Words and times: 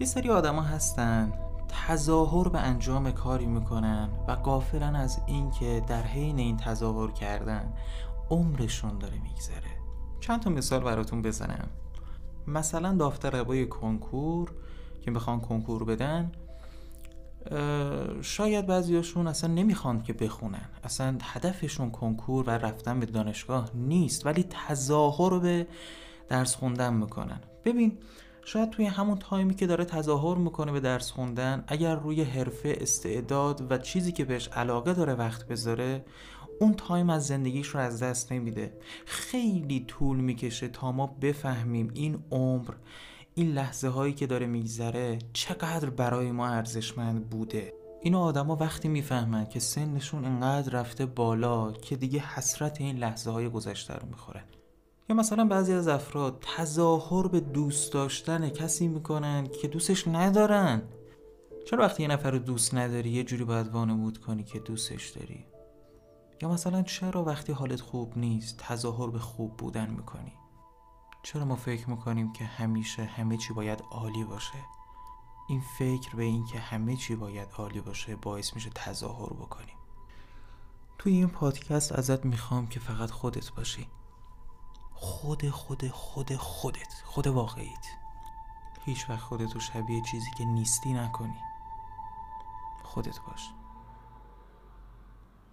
یه 0.00 0.06
سری 0.06 0.30
آدما 0.30 0.62
هستن 0.62 1.32
تظاهر 1.86 2.48
به 2.48 2.58
انجام 2.58 3.10
کاری 3.10 3.46
می‌کنن 3.46 4.08
و 4.28 4.32
قافلن 4.32 4.96
از 4.96 5.20
اینکه 5.26 5.82
در 5.88 6.02
حین 6.02 6.38
این 6.38 6.56
تظاهر 6.56 7.10
کردن 7.10 7.72
عمرشون 8.30 8.98
داره 8.98 9.18
میگذره. 9.18 9.70
چند 10.20 10.40
تا 10.40 10.50
مثال 10.50 10.80
براتون 10.80 11.22
بزنم. 11.22 11.68
مثلا 12.46 12.94
داوطلبای 12.94 13.66
کنکور 13.66 14.52
که 15.00 15.10
می‌خوان 15.10 15.40
کنکور 15.40 15.84
بدن 15.84 16.32
شاید 18.22 18.66
بعضیاشون 18.66 19.26
اصلا 19.26 19.54
نمی‌خوان 19.54 20.02
که 20.02 20.12
بخونن. 20.12 20.68
اصلا 20.84 21.18
هدفشون 21.22 21.90
کنکور 21.90 22.44
و 22.46 22.50
رفتن 22.50 23.00
به 23.00 23.06
دانشگاه 23.06 23.70
نیست 23.74 24.26
ولی 24.26 24.46
تظاهر 24.68 25.38
به 25.38 25.66
درس 26.28 26.56
خوندن 26.56 26.94
می‌کنن. 26.94 27.40
ببین 27.64 27.98
شاید 28.44 28.70
توی 28.70 28.84
همون 28.84 29.18
تایمی 29.18 29.54
که 29.54 29.66
داره 29.66 29.84
تظاهر 29.84 30.38
می‌کنه 30.38 30.72
به 30.72 30.80
درس 30.80 31.10
خوندن 31.10 31.64
اگر 31.66 31.94
روی 31.94 32.22
حرفه 32.22 32.78
استعداد 32.80 33.72
و 33.72 33.78
چیزی 33.78 34.12
که 34.12 34.24
بهش 34.24 34.48
علاقه 34.48 34.94
داره 34.94 35.14
وقت 35.14 35.46
بذاره 35.46 36.04
اون 36.60 36.74
تایم 36.74 37.10
از 37.10 37.26
زندگیش 37.26 37.66
رو 37.68 37.80
از 37.80 38.02
دست 38.02 38.32
نمیده. 38.32 38.72
خیلی 39.06 39.84
طول 39.88 40.16
می‌کشه 40.16 40.68
تا 40.68 40.92
ما 40.92 41.06
بفهمیم 41.06 41.90
این 41.94 42.24
عمر 42.30 42.74
این 43.34 43.52
لحظه 43.52 43.88
هایی 43.88 44.12
که 44.12 44.26
داره 44.26 44.46
میگذره 44.46 45.18
چقدر 45.32 45.90
برای 45.90 46.32
ما 46.32 46.48
ارزشمند 46.48 47.30
بوده. 47.30 47.72
اینو 48.02 48.18
آدما 48.18 48.56
وقتی 48.56 48.88
می‌فهمن 48.88 49.46
که 49.46 49.60
سنشون 49.60 50.24
انقدر 50.24 50.72
رفته 50.72 51.06
بالا 51.06 51.72
که 51.72 51.96
دیگه 51.96 52.20
حسرت 52.20 52.80
این 52.80 52.96
لحظه 52.96 53.30
های 53.30 53.48
گذشته 53.48 53.94
رو 53.94 54.08
می‌خورن 54.08 54.44
یا 55.10 55.16
مثلا 55.16 55.44
بعضی 55.44 55.72
از 55.72 55.88
افراد 55.88 56.44
تظاهر 56.56 57.28
به 57.28 57.40
دوست 57.40 57.92
داشتن 57.92 58.48
کسی 58.48 58.88
می‌کنن 58.88 59.46
که 59.46 59.68
دوستش 59.68 60.08
ندارن؟ 60.08 60.82
چرا 61.66 61.84
وقتی 61.84 62.02
یه 62.02 62.08
نفر 62.08 62.30
رو 62.30 62.38
دوست 62.38 62.74
نداری 62.74 63.10
یه 63.10 63.24
جوری 63.24 63.44
باید 63.44 63.68
وانمود 63.68 64.18
کنی 64.18 64.44
که 64.44 64.58
دوستش 64.58 65.08
داری؟ 65.08 65.46
یا 66.42 66.48
مثلا 66.48 66.82
چرا 66.82 67.24
وقتی 67.24 67.52
حالت 67.52 67.80
خوب 67.80 68.18
نیست 68.18 68.58
تظاهر 68.58 69.10
به 69.10 69.18
خوب 69.18 69.56
بودن 69.56 69.90
می‌کنی؟ 69.90 70.32
چرا 71.22 71.44
ما 71.44 71.56
فکر 71.56 71.90
می‌کنیم 71.90 72.32
که 72.32 72.44
همیشه 72.44 73.02
همه 73.04 73.36
چی 73.36 73.52
باید 73.52 73.82
عالی 73.90 74.24
باشه؟ 74.24 74.58
این 75.48 75.62
فکر 75.78 76.16
به 76.16 76.22
این 76.22 76.46
که 76.46 76.58
همه 76.58 76.96
چی 76.96 77.14
باید 77.14 77.48
عالی 77.58 77.80
باشه 77.80 78.16
باعث 78.16 78.54
میشه 78.54 78.70
تظاهر 78.74 79.32
بکنیم. 79.32 79.76
توی 80.98 81.12
این 81.12 81.28
پادکست 81.28 81.92
ازت 81.92 82.24
می‌خوام 82.24 82.66
که 82.66 82.80
فقط 82.80 83.10
خودت 83.10 83.52
باشی. 83.52 83.86
خود 85.00 85.50
خود 85.50 85.88
خود 85.88 86.36
خودت 86.36 87.02
خود 87.04 87.26
واقعیت. 87.26 87.86
هیچ 88.84 89.10
وقت 89.10 89.20
خودتو 89.20 89.60
شبیه 89.60 90.02
چیزی 90.02 90.30
که 90.38 90.44
نیستی 90.44 90.92
نکنی. 90.92 91.40
خودت 92.82 93.20
باش. 93.20 93.50